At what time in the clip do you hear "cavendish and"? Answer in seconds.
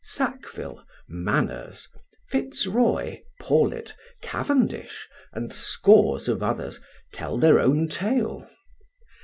4.23-5.53